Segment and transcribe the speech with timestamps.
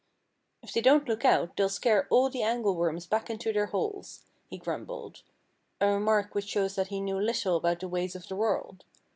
[0.63, 4.57] "If they don't look out they'll scare all the angleworms back into their holes," he
[4.57, 5.21] grumbled
[5.79, 8.83] a remark which shows that he knew little about the ways of the world.